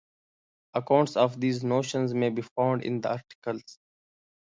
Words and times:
Accounts 0.73 1.15
of 1.15 1.39
these 1.39 1.63
notions 1.63 2.11
may 2.11 2.31
be 2.31 2.41
found 2.57 2.81
in 2.83 3.01
the 3.01 3.11
articles. 3.11 3.77